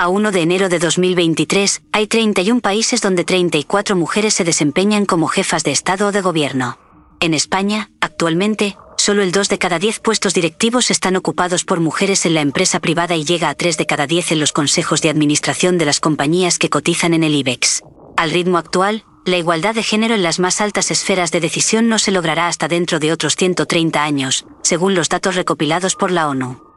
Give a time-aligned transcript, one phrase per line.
[0.00, 5.28] A 1 de enero de 2023, hay 31 países donde 34 mujeres se desempeñan como
[5.28, 6.78] jefas de Estado o de Gobierno.
[7.20, 12.24] En España, actualmente, solo el 2 de cada 10 puestos directivos están ocupados por mujeres
[12.24, 15.10] en la empresa privada y llega a 3 de cada 10 en los consejos de
[15.10, 17.82] administración de las compañías que cotizan en el IBEX.
[18.16, 21.98] Al ritmo actual, la igualdad de género en las más altas esferas de decisión no
[21.98, 26.69] se logrará hasta dentro de otros 130 años, según los datos recopilados por la ONU.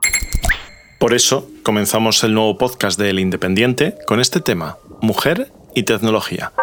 [1.04, 6.54] Por eso, comenzamos el nuevo podcast de El Independiente con este tema, mujer y tecnología.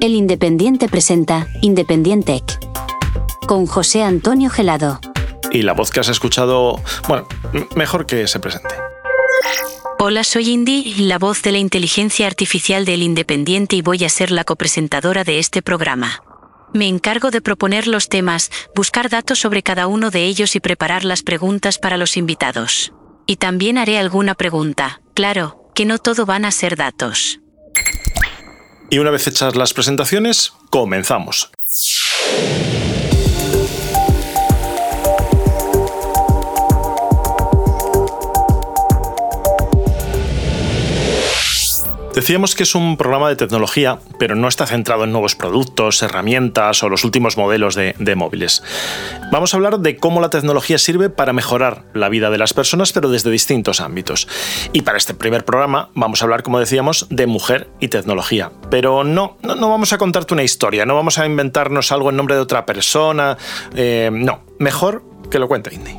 [0.00, 2.44] El Independiente presenta Independientec
[3.48, 5.00] con José Antonio Gelado.
[5.50, 7.26] Y la voz que has escuchado, bueno,
[7.74, 8.76] mejor que se presente.
[9.98, 14.30] Hola, soy Indy, la voz de la inteligencia artificial del Independiente y voy a ser
[14.30, 16.22] la copresentadora de este programa.
[16.74, 21.04] Me encargo de proponer los temas, buscar datos sobre cada uno de ellos y preparar
[21.04, 22.92] las preguntas para los invitados.
[23.26, 25.00] Y también haré alguna pregunta.
[25.14, 27.40] Claro, que no todo van a ser datos.
[28.90, 31.50] Y una vez hechas las presentaciones, comenzamos.
[42.18, 46.82] Decíamos que es un programa de tecnología, pero no está centrado en nuevos productos, herramientas
[46.82, 48.64] o los últimos modelos de, móviles.
[49.30, 52.92] Vamos a hablar de cómo la tecnología sirve para mejorar la vida de las personas,
[52.92, 54.26] pero desde distintos ámbitos.
[54.72, 58.50] Y para este primer programa vamos a hablar, como decíamos, de mujer y tecnología.
[58.68, 62.34] Pero no, no, vamos a contarte una historia, no vamos a inventarnos algo en nombre
[62.34, 63.38] de otra persona.
[63.76, 65.96] Eh, no, mejor que lo cuente Indy.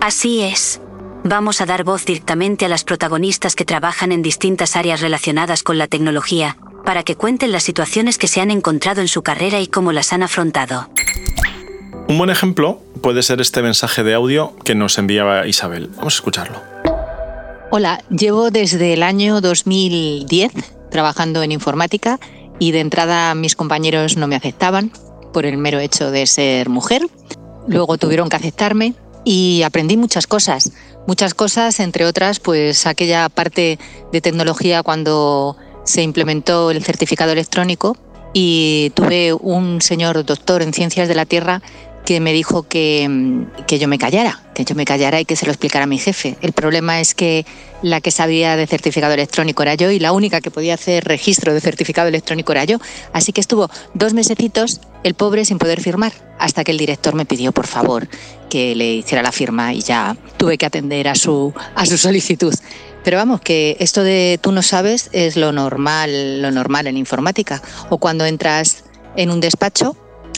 [0.00, 0.80] Así es.
[1.26, 5.78] Vamos a dar voz directamente a las protagonistas que trabajan en distintas áreas relacionadas con
[5.78, 9.66] la tecnología, para que cuenten las situaciones que se han encontrado en su carrera y
[9.66, 10.90] cómo las han afrontado.
[12.08, 15.88] Un buen ejemplo puede ser este mensaje de audio que nos enviaba Isabel.
[15.96, 16.60] Vamos a escucharlo.
[17.70, 20.52] Hola, llevo desde el año 2010
[20.90, 22.20] trabajando en informática
[22.58, 24.92] y de entrada mis compañeros no me aceptaban
[25.32, 27.00] por el mero hecho de ser mujer.
[27.66, 28.92] Luego tuvieron que aceptarme
[29.24, 30.70] y aprendí muchas cosas
[31.06, 33.78] muchas cosas, entre otras, pues aquella parte
[34.12, 37.96] de tecnología cuando se implementó el certificado electrónico
[38.32, 41.62] y tuve un señor doctor en ciencias de la Tierra
[42.04, 45.46] que me dijo que, que, yo me callara, que yo me callara y que se
[45.46, 46.36] lo explicara a mi jefe.
[46.42, 47.46] El problema es que
[47.82, 51.54] la que sabía de certificado electrónico era yo y la única que podía hacer registro
[51.54, 52.78] de certificado electrónico era yo.
[53.12, 57.26] Así que estuvo dos mesecitos el pobre sin poder firmar, hasta que el director me
[57.26, 58.08] pidió, por favor,
[58.50, 62.54] que le hiciera la firma y ya tuve que atender a su, a su solicitud.
[63.02, 67.62] Pero vamos, que esto de tú no sabes es lo normal, lo normal en informática.
[67.90, 68.84] O cuando entras
[69.16, 69.94] en un despacho,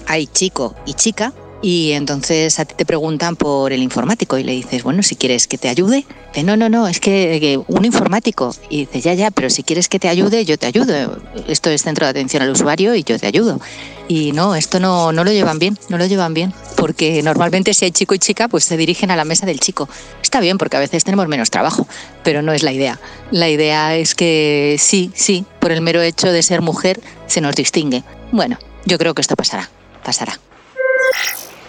[0.06, 1.32] hay chico y chica
[1.66, 5.48] y entonces a ti te preguntan por el informático y le dices, bueno, si quieres
[5.48, 6.06] que te ayude.
[6.44, 8.54] No, no, no, es que, un informático.
[8.70, 11.18] Y dice, ya, ya, pero si quieres que te ayude, yo te ayudo.
[11.48, 13.60] Esto es centro de atención al usuario y yo te ayudo.
[14.06, 16.54] Y no, esto no, no lo llevan bien, no lo llevan bien.
[16.76, 19.88] Porque normalmente si hay chico y chica, pues se dirigen a la mesa del chico.
[20.22, 21.88] Está bien porque a veces tenemos menos trabajo,
[22.22, 23.00] pero no es la idea.
[23.32, 27.56] La idea es que sí, sí, por el mero hecho de ser mujer se nos
[27.56, 28.04] distingue.
[28.30, 29.68] Bueno, yo creo que esto pasará,
[30.04, 30.38] pasará.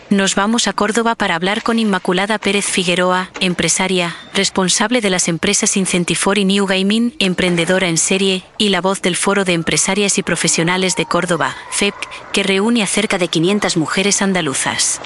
[0.10, 5.76] Nos vamos a Córdoba para hablar con Inmaculada Pérez Figueroa, empresaria, responsable de las empresas
[5.76, 10.24] Incentifor y New Gaming, emprendedora en serie, y la voz del Foro de Empresarias y
[10.24, 11.94] Profesionales de Córdoba, FEP,
[12.32, 15.02] que reúne a cerca de 500 mujeres andaluzas.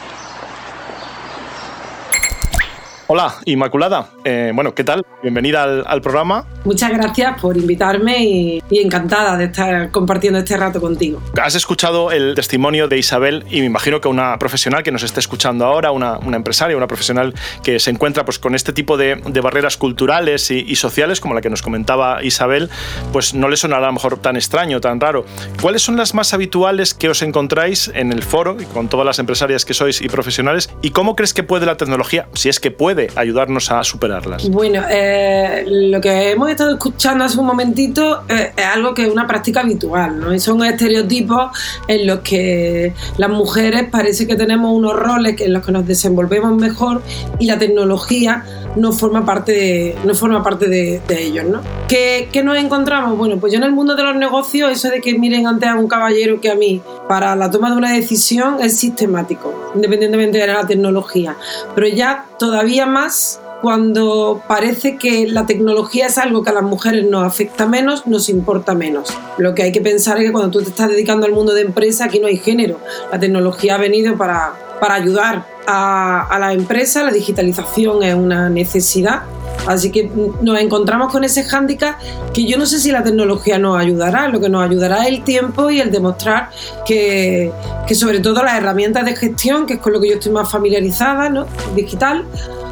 [3.14, 4.08] Hola, Inmaculada.
[4.24, 5.06] Eh, bueno, ¿qué tal?
[5.22, 6.46] Bienvenida al, programa.
[6.64, 11.22] Muchas gracias por invitarme y, encantada de estar compartiendo este rato contigo.
[11.44, 15.20] Has escuchado el testimonio de Isabel y me imagino que una profesional que nos esté
[15.20, 17.34] escuchando ahora, una, empresaria, una profesional
[17.64, 21.50] que se encuentra pues, con este tipo de, barreras culturales y, sociales, como la que
[21.50, 22.70] nos comentaba Isabel,
[23.12, 25.26] pues no le sonará a lo mejor tan extraño, tan raro.
[25.62, 29.20] ¿Cuáles son las más habituales que os encontráis en el foro y con todas las
[29.20, 30.70] empresarias que sois y profesionales?
[30.82, 34.50] ¿Y cómo crees que puede la tecnología, si es que puede, ayudarnos a superarlas?
[34.50, 39.12] Bueno, eh, lo que hemos estado escuchando hace un momentito eh, es algo que es
[39.12, 40.40] una práctica habitual, ¿no?
[40.40, 41.58] Son estereotipos
[41.88, 46.56] en los que las mujeres parece que tenemos unos roles en los que nos desenvolvemos
[46.56, 47.02] mejor
[47.40, 48.44] y la tecnología
[48.76, 51.62] no forma parte de, no forma parte de, ellos, ¿no?
[51.88, 53.18] ¿Qué, ¿Qué, nos encontramos?
[53.18, 55.76] Bueno, pues yo en el mundo de los negocios, eso de que miren antes a
[55.76, 60.48] un caballero que a mí para la toma de una decisión es sistemático, independientemente de
[60.48, 61.36] la tecnología.
[61.76, 67.06] Pero ya todavía más cuando parece que la tecnología es algo que a las mujeres
[67.06, 69.16] nos afecta menos, nos importa menos.
[69.38, 71.62] Lo que hay que pensar es que cuando tú te estás dedicando al mundo de
[71.62, 72.80] empresa, aquí no hay género.
[73.12, 78.50] La tecnología ha venido para, para ayudar a, a la empresa, la digitalización es una
[78.50, 79.22] necesidad
[79.68, 80.10] Así que
[80.42, 81.96] nos encontramos con ese hándicap
[82.34, 85.24] que yo no sé si la tecnología nos ayudará, lo que nos ayudará es el
[85.24, 86.50] tiempo y el demostrar
[86.86, 87.52] que,
[87.88, 90.52] que sobre todo las herramientas de gestión, que es con lo que yo estoy más
[90.52, 91.46] familiarizada, ¿no?
[91.76, 92.26] digital,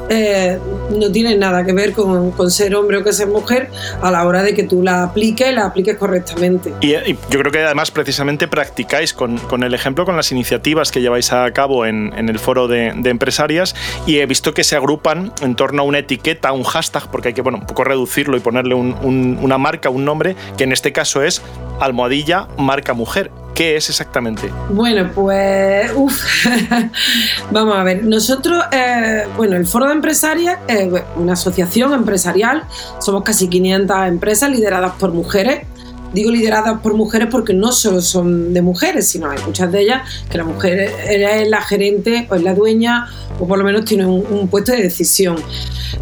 [0.10, 0.58] eh,
[0.98, 3.70] no tiene nada que ver con, ser hombre o que ser mujer
[4.02, 6.74] a la hora de que tú la apliques, la apliques correctamente.
[6.82, 6.94] Y,
[7.30, 11.52] yo creo que además precisamente practicáis con, el ejemplo, con las iniciativas que lleváis a
[11.52, 13.76] cabo en, el foro de, empresarias
[14.06, 17.34] y he visto que se agrupan en torno a una etiqueta, un hashtag, porque hay
[17.34, 21.24] que bueno, un poco reducirlo y ponerle una marca, un nombre, que en este caso
[21.24, 21.42] es
[21.80, 23.32] almohadilla marca mujer.
[23.60, 24.50] ¿Qué es exactamente?
[24.70, 26.48] Bueno, pues, uff,
[27.52, 28.06] vamos a ver.
[28.06, 32.64] Nosotros, eh, bueno, el Foro de Empresarias es una asociación empresarial,
[33.02, 35.68] somos casi 500 empresas lideradas por mujeres
[36.14, 40.02] Digo lideradas por mujeres porque no solo son de mujeres, sino hay muchas de ellas
[40.30, 43.08] que la mujer es la gerente o es la dueña
[43.40, 45.38] o por lo menos tiene un, puesto de decisión.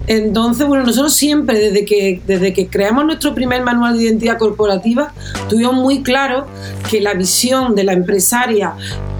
[0.07, 5.13] Entonces, bueno, nosotros siempre, desde que, desde que creamos nuestro primer manual de identidad corporativa,
[5.49, 6.47] tuvimos muy claro
[6.89, 8.73] que la visión de la empresaria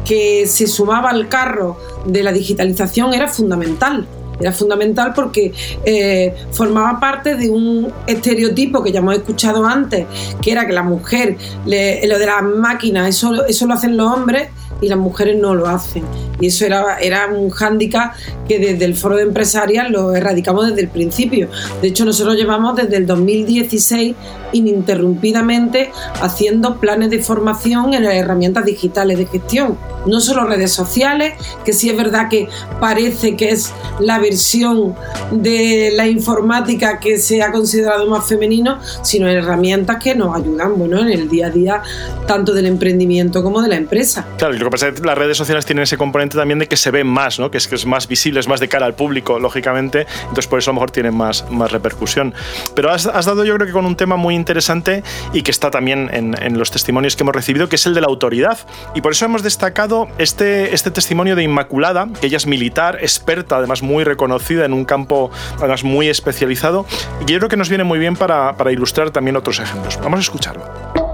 [0.06, 4.08] que se sumaba al carro de la digitalización era fundamental
[4.40, 5.54] era fundamental porque
[5.86, 10.06] eh, formaba parte de un estereotipo que ya hemos escuchado antes,
[10.42, 14.50] que era que la mujer, lo de las máquinas, eso, eso lo hacen los hombres
[14.82, 16.04] y las mujeres no lo hacen.
[16.40, 18.14] Y eso era, era un hándicap
[18.48, 21.50] que desde el foro de empresarias lo erradicamos desde el principio.
[21.82, 24.16] De hecho, nosotros llevamos desde el 2016
[24.54, 25.92] ininterrumpidamente
[26.22, 29.78] haciendo planes de formación en las herramientas digitales de gestión.
[30.06, 31.34] No solo redes sociales,
[31.66, 32.48] que sí es verdad que
[32.80, 34.96] parece que es la versión
[35.32, 41.02] de la informática que se ha considerado más femenino, sino herramientas que nos ayudan bueno,
[41.02, 41.82] en el día a día
[42.26, 44.26] tanto del emprendimiento como de la empresa.
[44.38, 46.92] Claro, que pasa es que las redes sociales tienen ese componente también de que se
[46.92, 47.52] ven más, ¿no?
[47.52, 50.60] que, es, que es más visible, es más de cara al público, lógicamente, entonces por
[50.60, 52.34] eso a lo mejor tienen más, más repercusión.
[52.76, 55.04] Pero has, dado yo creo que con un tema muy interesante
[55.34, 58.02] y que está también en, en, los testimonios que hemos recibido, que es el de
[58.02, 58.58] la autoridad.
[58.96, 63.58] Y por eso hemos destacado este, este testimonio de Inmaculada, que ella es militar, experta,
[63.58, 66.86] además muy reconocida en un campo además muy especializado,
[67.22, 70.00] y yo creo que nos viene muy bien para, para ilustrar también otros ejemplos.
[70.02, 71.07] Vamos a escucharlo.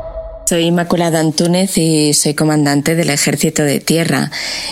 [0.53, 4.29] Soy Inmaculada Antúnez y soy comandante del Ejército de Tierra.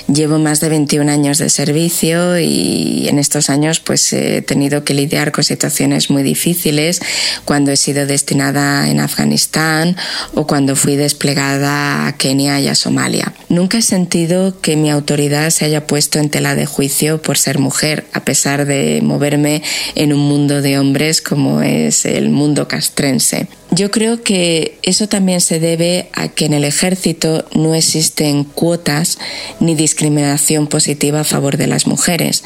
[0.07, 4.93] Llevo más de 21 años de servicio y en estos años pues he tenido que
[4.93, 7.01] lidiar con situaciones muy difíciles
[7.45, 9.97] cuando he sido destinada en Afganistán
[10.35, 13.33] o cuando fui desplegada a Kenia y a Somalia.
[13.49, 17.57] Nunca he sentido que mi autoridad se haya puesto en tela de juicio por ser
[17.57, 19.63] mujer, a pesar de moverme
[19.95, 23.47] en un mundo de hombres como es el mundo castrense.
[23.73, 29.17] Yo creo que eso también se debe a que en el ejército no existen cuotas
[29.61, 32.43] ni discriminación positiva a favor de las mujeres.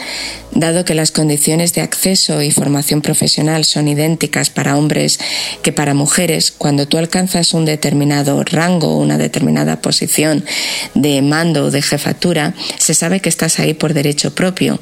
[0.51, 5.19] Dado que las condiciones de acceso y formación profesional son idénticas para hombres
[5.63, 10.45] que para mujeres, cuando tú alcanzas un determinado rango o una determinada posición
[10.93, 14.79] de mando o de jefatura, se sabe que estás ahí por derecho propio,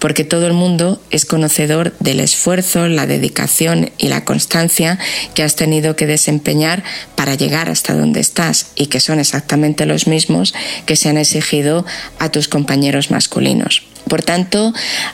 [0.00, 4.98] porque todo el mundo es conocedor del esfuerzo, la dedicación y la constancia
[5.34, 6.82] que has tenido que desempeñar
[7.14, 10.54] para llegar hasta donde estás y que son exactamente los mismos
[10.86, 11.84] que se han exigido
[12.18, 13.82] a tus compañeros masculinos.
[14.08, 14.72] Por tanto,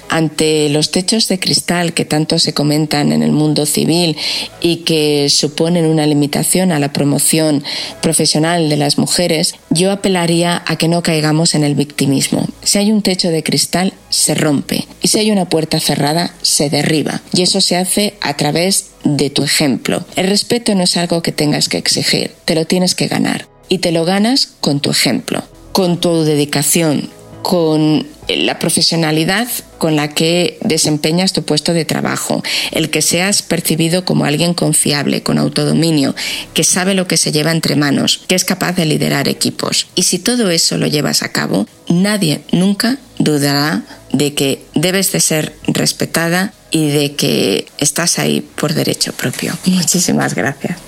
[0.09, 4.17] ante los techos de cristal que tanto se comentan en el mundo civil
[4.61, 7.65] y que suponen una limitación a la promoción
[8.01, 12.47] profesional de las mujeres, yo apelaría a que no caigamos en el victimismo.
[12.63, 14.87] Si hay un techo de cristal, se rompe.
[15.03, 17.21] Y si hay una puerta cerrada, se derriba.
[17.33, 20.05] Y eso se hace a través de tu ejemplo.
[20.17, 23.49] El respeto no es algo que tengas que exigir, te lo tienes que ganar.
[23.69, 27.09] Y te lo ganas con tu ejemplo, con tu dedicación,
[27.45, 29.47] con la profesionalidad
[29.77, 35.23] con la que desempeñas tu puesto de trabajo, el que seas percibido como alguien confiable,
[35.23, 36.15] con autodominio,
[36.55, 39.89] que sabe lo que se lleva entre manos, que es capaz de liderar equipos.
[39.95, 45.21] Y si todo eso lo llevas a cabo, nadie nunca dudará de que debes de
[45.21, 49.53] ser respetada y de que estás ahí por derecho propio.
[49.67, 50.79] Muchísimas gracias.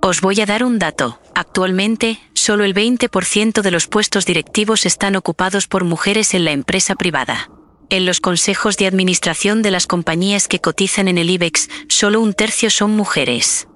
[0.00, 1.18] Os voy a dar un dato.
[1.34, 6.94] Actualmente, solo el 20% de los puestos directivos están ocupados por mujeres en la empresa
[6.94, 7.48] privada.
[7.88, 12.34] En los consejos de administración de las compañías que cotizan en el IBEX, solo un
[12.34, 13.66] tercio son mujeres.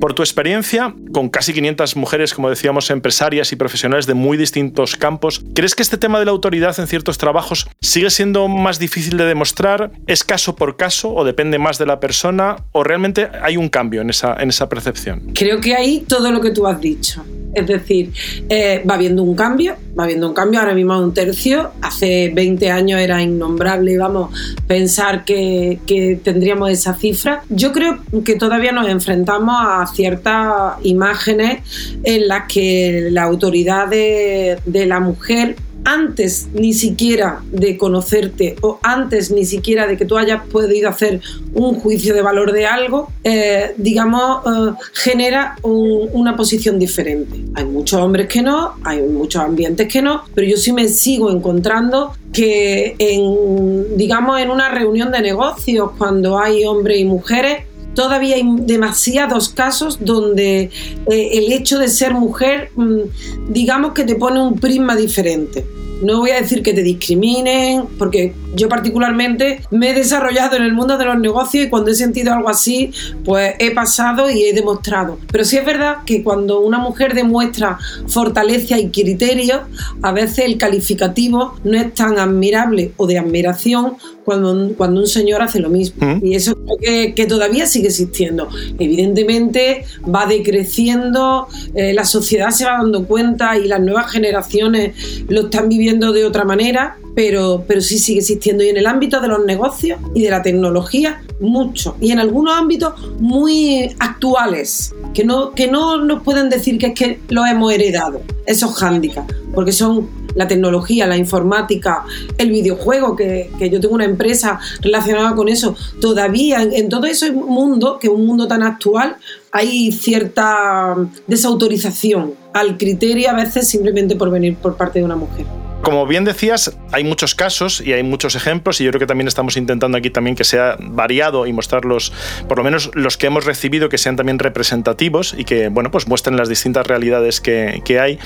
[0.00, 4.96] Por tu experiencia, con casi 500 mujeres, como decíamos, empresarias y profesionales de muy distintos
[4.96, 9.16] campos, ¿crees que este tema de la autoridad en ciertos trabajos sigue siendo más difícil
[9.16, 9.92] de demostrar?
[10.06, 12.56] ¿Es caso por caso o depende más de la persona?
[12.72, 15.32] ¿O realmente hay un cambio en esa, en esa percepción?
[15.34, 17.24] Creo que hay todo lo que tú has dicho.
[17.54, 18.12] Es decir,
[18.48, 22.70] eh, va habiendo un cambio, va habiendo un cambio, ahora mismo un tercio, hace 20
[22.70, 24.30] años era innombrable, vamos,
[24.66, 25.78] pensar que,
[26.24, 27.42] tendríamos esa cifra.
[27.50, 31.62] Yo creo que todavía nos enfrentamos a ciertas imágenes
[32.04, 39.32] en las que la autoridad de, la mujer antes ni siquiera de conocerte o antes
[39.32, 41.20] ni siquiera de que tú hayas podido hacer
[41.54, 47.40] un juicio de valor de algo, eh, digamos, eh, genera una posición diferente.
[47.54, 51.32] Hay muchos hombres que no, hay muchos ambientes que no, pero yo sí me sigo
[51.32, 58.36] encontrando que en, digamos, en una reunión de negocios, cuando hay hombres y mujeres, todavía
[58.36, 60.70] hay demasiados casos donde
[61.10, 63.00] eh, el hecho de ser mujer, mm,
[63.48, 65.64] digamos que te pone un prisma diferente.
[66.02, 70.72] No voy a decir que te discriminen, porque yo particularmente me he desarrollado en el
[70.72, 72.92] mundo de los negocios y cuando he sentido algo así,
[73.24, 75.18] pues he pasado y he demostrado.
[75.30, 77.78] Pero sí es verdad que cuando una mujer demuestra
[78.08, 79.62] fortaleza y criterio,
[80.02, 85.06] a veces el calificativo no es tan admirable o de admiración cuando un, cuando un
[85.06, 86.06] señor hace lo mismo.
[86.06, 86.24] Mm.
[86.24, 88.48] Y eso que, que, todavía sigue existiendo.
[88.78, 94.94] Evidentemente va decreciendo, eh, la sociedad se va dando cuenta y las nuevas generaciones
[95.28, 98.64] lo están viviendo de otra manera, pero, pero sí sigue existiendo.
[98.64, 101.96] Y en el ámbito de los negocios y de la tecnología, mucho.
[102.00, 106.94] Y en algunos ámbitos muy actuales, que no, que no nos pueden decir que es
[106.94, 112.04] que lo hemos heredado, esos hándicaps, porque son la tecnología, la informática,
[112.38, 117.32] el videojuego, que, yo tengo una empresa relacionada con eso, todavía en, en todo ese
[117.32, 119.16] mundo, que es un mundo tan actual,
[119.50, 125.44] hay cierta desautorización al criterio a veces simplemente por venir por parte de una mujer.
[125.82, 129.26] Como bien decías, hay muchos casos y hay muchos ejemplos y yo creo que también
[129.26, 132.12] estamos intentando aquí también que sea variado y mostrarlos,
[132.48, 136.06] por lo menos los que hemos recibido, que sean también representativos y que, bueno, pues
[136.06, 138.18] muestren las distintas realidades que, hay.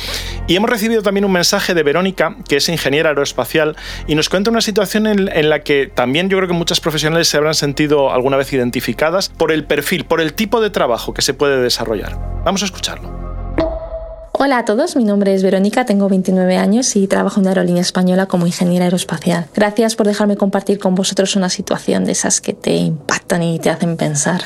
[0.47, 3.75] Y hemos recibido también un mensaje de Verónica, que es ingeniera aeroespacial,
[4.07, 7.29] y nos cuenta una situación en, en la que también yo creo que muchas profesionales
[7.29, 11.23] se habrán sentido alguna vez identificadas por el perfil, por el tipo de trabajo que
[11.23, 12.19] se puede desarrollar.
[12.45, 13.36] Vamos a escucharlo.
[14.39, 18.27] Hola a todos, mi nombre es Verónica, tengo 29 años y trabajo en aerolínea española
[18.27, 19.47] como ingeniera aeroespacial.
[19.55, 23.71] Gracias por dejarme compartir con vosotros una situación de esas que te impactan y te
[23.71, 24.43] hacen pensar.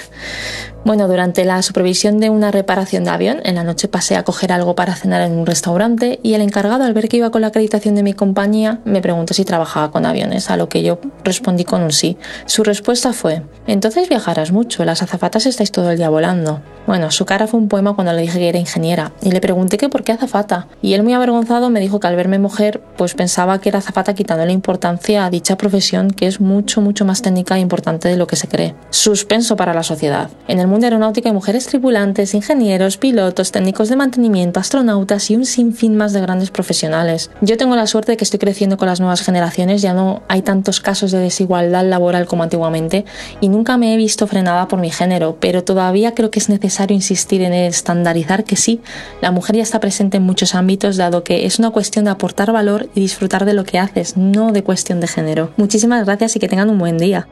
[0.83, 4.51] Bueno, durante la supervisión de una reparación de avión, en la noche pasé a coger
[4.51, 7.49] algo para cenar en un restaurante y el encargado, al ver que iba con la
[7.49, 11.65] acreditación de mi compañía, me preguntó si trabajaba con aviones, a lo que yo respondí
[11.65, 12.17] con un sí.
[12.47, 16.63] Su respuesta fue, entonces viajarás mucho, las azafatas estáis todo el día volando.
[16.87, 19.77] Bueno, su cara fue un poema cuando le dije que era ingeniera y le pregunté
[19.77, 20.67] que por qué azafata.
[20.81, 24.15] Y él muy avergonzado me dijo que al verme mujer, pues pensaba que era azafata
[24.15, 28.17] quitando la importancia a dicha profesión que es mucho, mucho más técnica e importante de
[28.17, 28.75] lo que se cree.
[28.89, 30.31] Suspenso para la sociedad.
[30.49, 35.45] En el mundo aeronáutico hay mujeres tripulantes, ingenieros, pilotos, técnicos de mantenimiento, astronautas y un
[35.45, 37.31] sinfín más de grandes profesionales.
[37.41, 40.43] Yo tengo la suerte de que estoy creciendo con las nuevas generaciones, ya no hay
[40.43, 43.05] tantos casos de desigualdad laboral como antiguamente
[43.41, 46.95] y nunca me he visto frenada por mi género, pero todavía creo que es necesario
[46.95, 48.81] insistir en estandarizar que sí,
[49.21, 52.53] la mujer ya está presente en muchos ámbitos, dado que es una cuestión de aportar
[52.53, 55.51] valor y disfrutar de lo que haces, no de cuestión de género.
[55.57, 57.27] Muchísimas gracias y que tengan un buen día.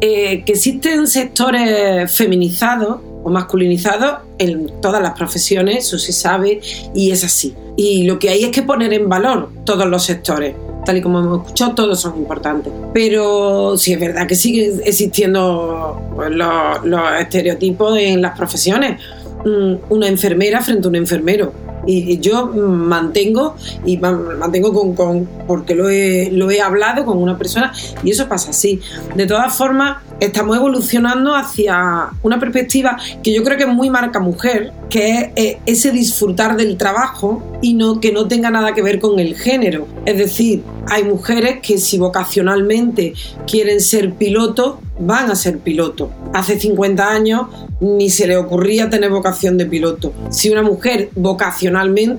[0.00, 6.60] Eh, que existen sectores feminizados o masculinizados en todas las profesiones, eso se sabe
[6.94, 7.54] y es así.
[7.76, 10.54] Y lo que hay es que poner en valor todos los sectores.
[10.84, 12.72] Tal y como hemos escuchado, todos son importantes.
[12.94, 19.00] Pero sí es verdad que siguen existiendo pues, los, estereotipos en las profesiones.
[19.44, 21.52] Mm, una enfermera frente a un enfermero
[21.90, 27.72] y yo mantengo, y mantengo con, porque lo he, lo he hablado con una persona
[28.04, 28.80] y eso pasa así.
[29.16, 34.20] De todas formas, estamos evolucionando hacia una perspectiva que yo creo que es muy marca
[34.20, 39.00] mujer, que es ese disfrutar del trabajo y no que no tenga nada que ver
[39.00, 39.86] con el género.
[40.04, 43.14] Es decir, hay mujeres que si vocacionalmente
[43.46, 46.10] quieren ser pilotos, van a ser pilotos.
[46.32, 47.46] Hace 50 años
[47.80, 50.12] ni se le ocurría tener vocación de piloto.
[50.30, 51.10] Si una mujer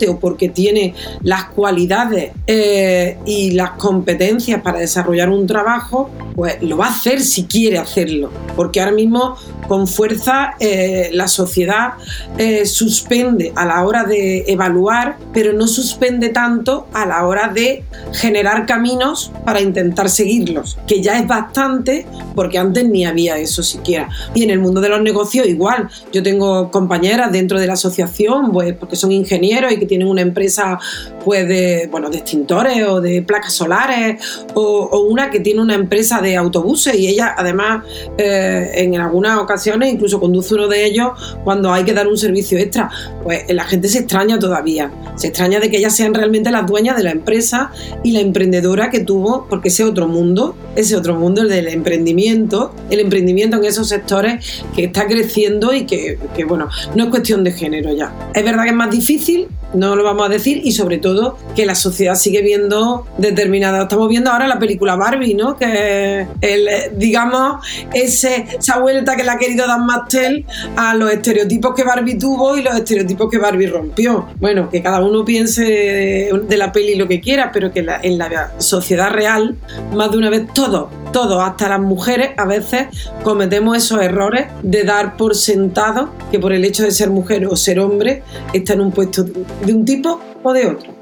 [0.07, 6.77] o porque tiene las cualidades eh, y las competencias para desarrollar un trabajo, pues lo
[6.77, 8.31] va a hacer si quiere hacerlo.
[8.55, 9.35] Porque ahora mismo
[9.67, 11.93] con fuerza eh, la sociedad
[12.37, 17.83] eh, suspende a la hora de evaluar, pero no suspende tanto a la hora de
[18.13, 23.63] generar caminos para intentar seguirlos, que ya es bastante porque antes antes ni había eso
[23.63, 24.09] siquiera.
[24.33, 25.89] Y en el mundo de los negocios igual.
[26.13, 30.21] Yo tengo compañeras dentro de la asociación, pues porque son ingenieros y que tienen una
[30.21, 30.77] empresa
[31.25, 34.21] pues de, bueno, de extintores o de placas solares
[34.53, 37.83] o, una que tiene una empresa de autobuses y ella además
[38.17, 41.11] eh, en algunas ocasiones incluso conduce uno de ellos
[41.43, 42.89] cuando hay que dar un servicio extra.
[43.23, 46.95] Pues la gente se extraña todavía, se extraña de que ellas sean realmente las dueñas
[46.97, 47.71] de la empresa
[48.03, 52.73] y la emprendedora que tuvo, porque ese otro mundo, ese otro mundo, el del emprendimiento,
[52.89, 57.43] el emprendimiento en esos sectores que está creciendo y que, que bueno, no es cuestión
[57.43, 58.13] de género ya.
[58.33, 59.38] Es verdad que es más difícil,
[59.73, 63.83] no lo vamos a decir, y sobre todo que la sociedad sigue viendo determinada.
[63.83, 65.55] Estamos viendo ahora la película Barbie, ¿no?
[65.57, 70.45] Que el, digamos, ese, esa vuelta que le ha querido dar Mastel
[70.75, 74.27] a los estereotipos que Barbie tuvo y los estereotipos que Barbie rompió.
[74.39, 78.51] Bueno, que cada uno piense de, la peli lo que quiera, pero que en la
[78.57, 79.55] sociedad real,
[79.93, 82.87] más de una vez todos, todos, hasta las mujeres, a veces
[83.23, 87.55] cometemos esos errores de dar por sentado que por el hecho de ser mujer o
[87.55, 88.23] ser hombre
[88.53, 90.99] está en un puesto de un tipo o de otro.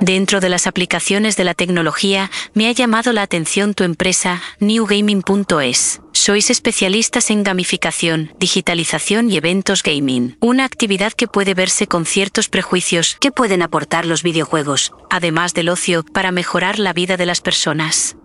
[0.00, 6.00] Dentro de las aplicaciones de la tecnología, me ha llamado la atención tu empresa newgaming.es.
[6.12, 12.48] Sois especialistas en gamificación, digitalización y eventos gaming, una actividad que puede verse con ciertos
[12.48, 17.40] prejuicios que pueden aportar los videojuegos, además del ocio, para mejorar la vida de las
[17.40, 18.16] personas.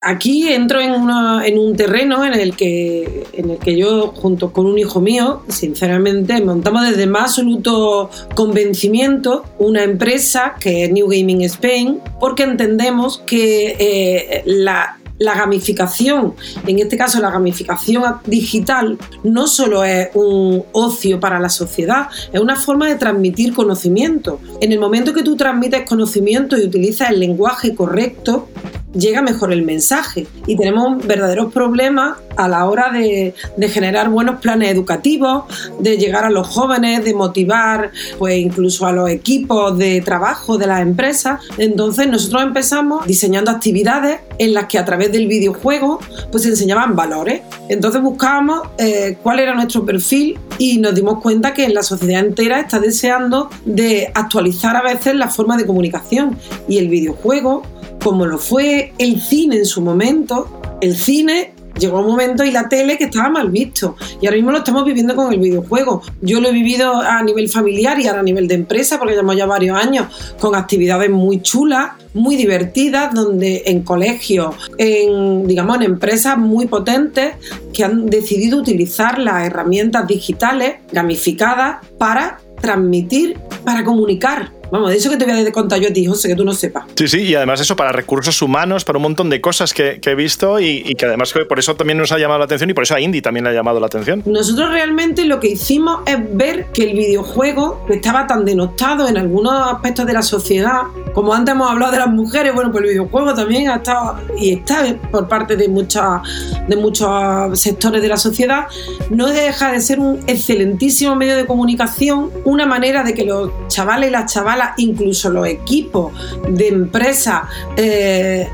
[0.00, 4.78] Aquí entro en, un terreno en el, que, en el que yo, junto con un
[4.78, 11.98] hijo mío, sinceramente, montamos desde más absoluto convencimiento una empresa que es New Gaming Spain,
[12.20, 19.82] porque entendemos que eh, la, la gamificación, en este caso la gamificación digital, no solo
[19.82, 24.38] es un ocio para la sociedad, es una forma de transmitir conocimiento.
[24.60, 28.48] En el momento que tú transmites conocimiento y utilizas el lenguaje correcto,
[28.94, 33.34] llega mejor el mensaje y tenemos verdaderos problemas a la hora de,
[33.68, 35.44] generar buenos planes educativos,
[35.80, 40.66] de llegar a los jóvenes, de motivar pues incluso a los equipos de trabajo de
[40.66, 41.40] las empresas.
[41.58, 45.98] Entonces nosotros empezamos diseñando actividades en las que a través del videojuego
[46.30, 47.42] pues se enseñaban valores.
[47.68, 52.60] Entonces buscábamos eh, cuál era nuestro perfil y nos dimos cuenta que la sociedad entera
[52.60, 57.62] está deseando de actualizar a veces la forma de comunicación y el videojuego
[58.02, 62.68] como lo fue el cine en su momento, el cine llegó un momento y la
[62.68, 63.96] tele que estaba mal visto.
[64.20, 66.02] Y ahora mismo lo estamos viviendo con el videojuego.
[66.20, 69.36] Yo lo he vivido a nivel familiar y ahora a nivel de empresa, porque llevamos
[69.36, 70.06] ya varios años
[70.40, 77.34] con actividades muy chulas, muy divertidas, donde en colegios, en, digamos, en empresas muy potentes
[77.72, 85.10] que han decidido utilizar las herramientas digitales gamificadas para transmitir, para comunicar Vamos, de eso
[85.10, 86.84] que te voy a contar yo a ti, José, que tú no sepas.
[86.94, 90.14] Sí, sí, y además eso para recursos humanos, para un montón de cosas que, he
[90.14, 92.94] visto y, que además por eso también nos ha llamado la atención y por eso
[92.94, 94.22] a Indy también le ha llamado la atención.
[94.26, 99.52] Nosotros realmente lo que hicimos es ver que el videojuego estaba tan denostado en algunos
[99.72, 100.82] aspectos de la sociedad,
[101.14, 104.52] como antes hemos hablado de las mujeres, bueno, pues el videojuego también ha estado y
[104.52, 106.22] está por parte de, muchas,
[106.66, 108.66] de muchos sectores de la sociedad,
[109.10, 114.08] no deja de ser un excelentísimo medio de comunicación, una manera de que los chavales
[114.08, 116.12] y las chavalas incluso los equipos
[116.48, 117.42] de empresas
[117.76, 118.48] eh,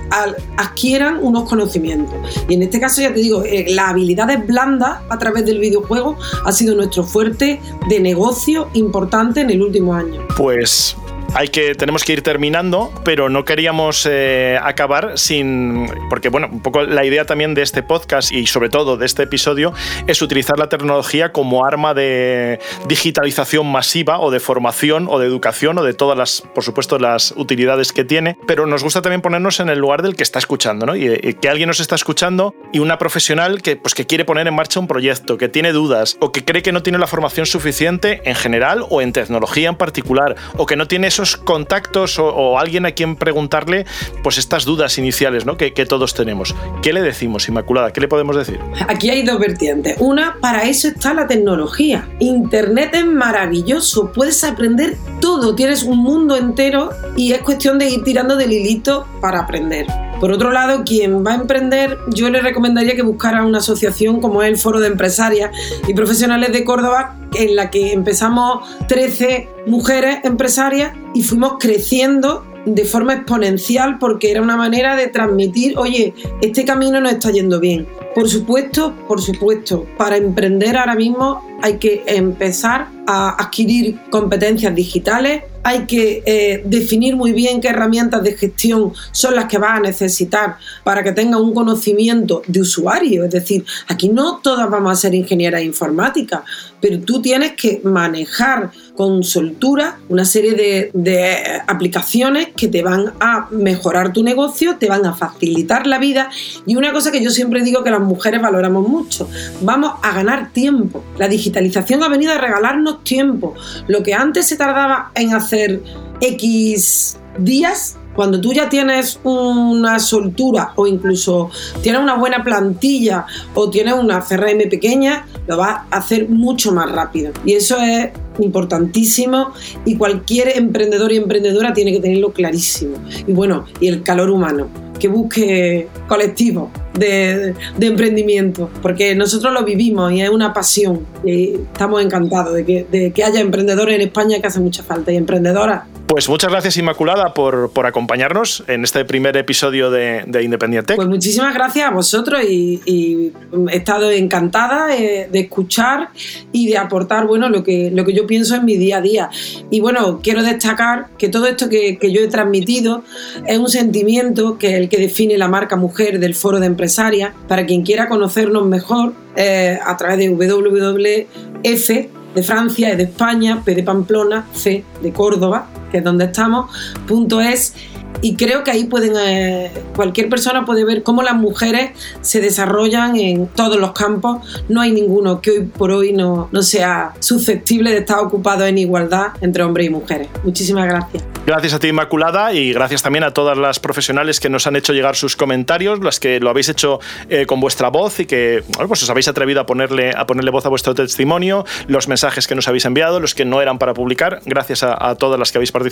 [0.57, 2.15] adquieran unos conocimientos.
[2.49, 6.17] Y en este caso, ya te digo, eh, las habilidades blandas a través del videojuego
[6.45, 10.21] ha sido nuestro fuerte de negocio importante en el último año.
[10.37, 10.97] Pues
[11.35, 15.91] hay que, tenemos que ir terminando, pero no queríamos eh, acabar sin.
[16.09, 19.25] Porque, bueno, un poco la idea también de este podcast y sobre todo de este
[19.25, 19.75] episodio
[20.07, 25.77] es utilizar la tecnología como arma de digitalización masiva o de formación o de educación
[25.79, 28.39] o de todas las, por supuesto, las utilidades que tiene.
[28.47, 30.95] Pero nos gusta también ponernos en el lugar del que está escuchando, ¿no?
[30.95, 34.55] Y, que alguien nos está escuchando y una profesional que, pues, que quiere poner en
[34.55, 38.23] marcha un proyecto, que tiene dudas o que cree que no tiene la formación suficiente
[38.25, 42.87] en general o en tecnología en particular o que no tiene esos contactos o, alguien
[42.87, 43.87] a quien preguntarle
[44.23, 45.57] pues estas dudas iniciales ¿no?
[45.57, 46.55] que, que todos tenemos.
[46.83, 47.93] ¿Qué le decimos, Inmaculada?
[47.93, 48.61] ¿Qué le podemos decir?
[48.89, 49.97] Aquí hay dos vertientes.
[49.99, 52.09] Una, para eso está la tecnología.
[52.21, 58.05] Internet es maravilloso, puedes aprender todo, tienes un mundo entero y es cuestión de ir
[58.05, 59.87] tirando del hilito para aprender.
[60.21, 64.43] Por otro lado, quien va a emprender, yo le recomendaría que buscara una asociación como
[64.43, 65.51] es el Foro de Empresarias
[65.87, 72.85] y Profesionales de Córdoba, en la que empezamos 13 mujeres empresarias y fuimos creciendo de
[72.85, 77.87] forma exponencial porque era una manera de transmitir, oye, este camino nos está yendo bien.
[78.15, 85.45] Por supuesto, por supuesto, para emprender ahora mismo hay que empezar a adquirir competencias digitales,
[85.63, 89.81] hay que eh, definir muy bien qué herramientas de gestión son las que vas a
[89.81, 93.25] necesitar para que tengas un conocimiento de usuario.
[93.25, 96.43] Es decir, aquí no todas vamos a ser ingenieras informáticas,
[96.83, 103.49] pero tú tienes que manejar con soltura una serie de, aplicaciones que te van a
[103.51, 106.29] mejorar tu negocio, te van a facilitar la vida
[106.67, 109.29] y una cosa que yo siempre digo que las mujeres valoramos mucho,
[109.63, 111.03] vamos a ganar tiempo.
[111.17, 113.55] La digitalización ha venido a regalarnos tiempo.
[113.87, 115.83] Lo que antes se tardaba en hacer
[116.21, 121.51] X días, cuando tú ya tienes una soltura o incluso
[121.83, 126.91] tienes una buena plantilla o tienes una CRM pequeña, lo vas a hacer mucho más
[126.91, 127.33] rápido.
[127.45, 129.53] Y eso es importantísimo
[129.85, 132.97] y cualquier emprendedor y emprendedora tiene que tenerlo clarísimo.
[133.27, 140.13] Y bueno, y el calor humano, que busque colectivos de, emprendimiento, porque nosotros lo vivimos
[140.13, 141.07] y es una pasión.
[141.25, 145.13] Y estamos encantados de que, de que haya emprendedores en España que hace mucha falta
[145.13, 150.43] y emprendedoras pues muchas gracias Inmaculada por, por acompañarnos en este primer episodio de, de
[150.43, 150.95] Independiente.
[150.97, 153.33] Pues muchísimas gracias a vosotros y,
[153.71, 156.11] he estado encantada eh, de, escuchar
[156.53, 159.31] y de aportar bueno, lo, que, lo que yo pienso en mi día a día.
[159.71, 163.03] Y bueno, quiero destacar que todo esto que, yo he transmitido
[163.47, 167.33] es un sentimiento que es el que define la marca mujer del foro de empresarias.
[167.49, 171.89] Para quien quiera conocernos mejor, eh, a través de WWF
[172.35, 176.71] de Francia, de España, P de Pamplona, C de Córdoba, que donde estamos,
[177.07, 177.75] punto es
[178.21, 181.91] y creo que ahí pueden eh, cualquier persona puede ver cómo las mujeres
[182.23, 184.65] se desarrollan en todos los campos.
[184.69, 188.79] No hay ninguno que hoy por hoy no, no sea susceptible de estar ocupado en
[188.79, 190.29] igualdad entre hombres y mujeres.
[190.43, 191.25] Muchísimas gracias.
[191.47, 194.95] Gracias a ti, Inmaculada, y gracias también a todas las profesionales que nos han hecho
[194.95, 199.03] llegar sus comentarios, las que lo habéis hecho eh, con vuestra voz y que pues
[199.03, 202.67] os habéis atrevido a ponerle, a ponerle voz a vuestro testimonio, los mensajes que nos
[202.67, 204.41] habéis enviado, los que no eran para publicar.
[204.47, 205.84] Gracias a, a todas las que habéis participado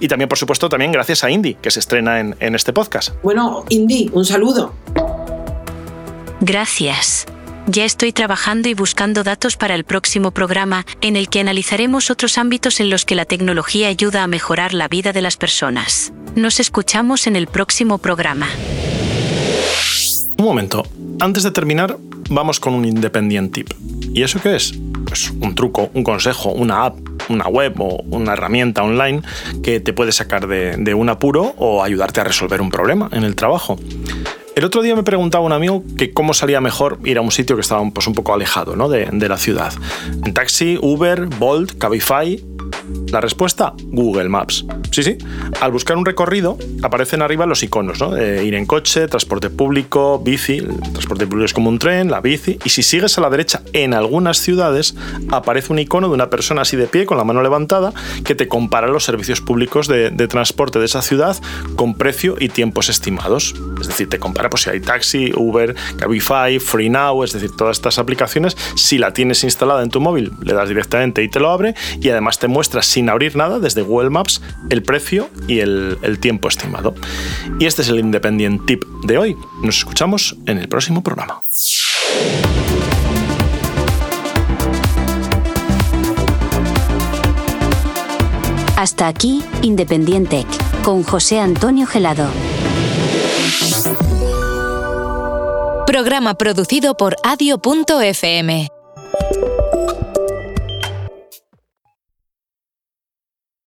[0.00, 3.10] y también, por supuesto, también gracias a Indy que se estrena en, en este podcast.
[3.22, 4.72] Bueno, Indy, un saludo.
[6.40, 7.26] Gracias.
[7.68, 12.38] Ya estoy trabajando y buscando datos para el próximo programa, en el que analizaremos otros
[12.38, 16.12] ámbitos en los que la tecnología ayuda a mejorar la vida de las personas.
[16.36, 18.46] Nos escuchamos en el próximo programa.
[20.38, 20.84] Un momento,
[21.18, 21.96] antes de terminar,
[22.30, 23.72] vamos con un Independent Tip.
[24.12, 24.72] ¿Y eso qué es?
[25.06, 29.22] Pues un truco, un consejo, una app, una web o una herramienta online
[29.62, 33.34] que te puede sacar de, un apuro o ayudarte a resolver un problema en el
[33.34, 33.78] trabajo.
[34.56, 37.56] El otro día me preguntaba un amigo que cómo salía mejor ir a un sitio
[37.56, 39.70] que estaba pues, un poco alejado de, de la ciudad.
[40.24, 42.42] En taxi, Uber, Bolt, Cabify
[43.10, 44.64] la respuesta, Google Maps.
[44.90, 45.18] Sí, sí.
[45.60, 48.16] Al buscar un recorrido, aparecen arriba los iconos, ¿no?
[48.16, 50.60] ir en coche, transporte público, bici.
[50.60, 52.58] Transporte público es como un tren, la bici.
[52.64, 54.94] Y si sigues a la derecha, en algunas ciudades
[55.30, 57.92] aparece un icono de una persona así de pie, con la mano levantada,
[58.24, 61.36] que te compara los servicios públicos de, transporte de esa ciudad
[61.76, 63.54] con precio y tiempos estimados.
[63.80, 67.98] Es decir, te compara pues, si hay taxi, Uber, Cabify, FreeNow, es decir, todas estas
[67.98, 68.56] aplicaciones.
[68.74, 71.74] Si la tienes instalada en tu móvil, le das directamente y te lo abre.
[72.00, 76.18] Y además te muestra sin abrir nada desde Google Maps el precio y el, el
[76.18, 76.94] tiempo estimado.
[77.58, 79.36] Y este es el Independent Tip de hoy.
[79.62, 81.42] Nos escuchamos en el próximo programa.
[88.76, 90.46] Hasta aquí, Independiente
[90.86, 92.28] con José Antonio Gelado.
[95.86, 98.75] Programa producido por adio.fm.